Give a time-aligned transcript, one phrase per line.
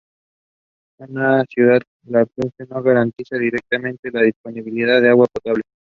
[0.97, 5.61] Una ciudad lacustre no garantiza directamente la disponibilidad de agua potable.